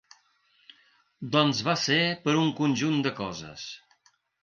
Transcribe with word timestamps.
Doncs 1.35 1.61
va 1.69 1.77
ser 1.83 2.01
per 2.25 2.37
un 2.47 2.53
conjunt 2.63 3.01
de 3.09 3.15
coses. 3.25 3.73